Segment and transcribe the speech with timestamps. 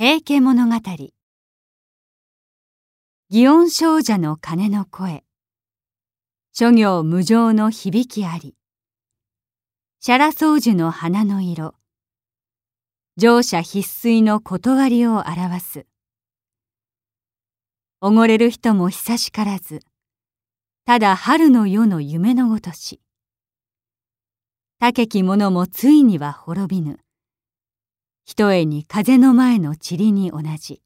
[0.00, 0.76] 平家物語。
[0.76, 1.10] 祇
[3.32, 5.24] 園少女の鐘の声。
[6.52, 8.54] 諸行無常の響きあり。
[9.98, 11.74] シャラ宗樹の花の色。
[13.16, 15.86] 乗車必須の断りを表す。
[18.00, 19.80] おごれる人も久しからず。
[20.84, 23.00] ただ春の夜の夢のごとし。
[24.78, 27.00] 竹き者もついには滅びぬ
[28.28, 30.82] ひとえに風の前の塵に同じ。